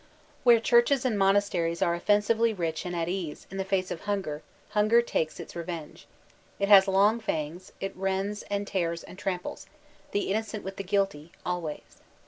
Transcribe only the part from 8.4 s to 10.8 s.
and tears^ and tramples— ^the innocent with